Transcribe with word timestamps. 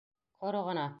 Ҡоро 0.45 0.63
ғына: 0.69 0.89